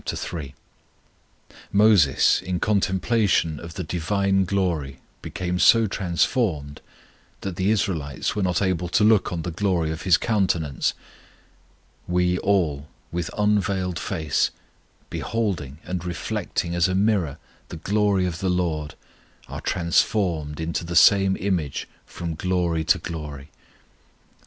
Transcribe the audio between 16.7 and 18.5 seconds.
as a mirror the glory of the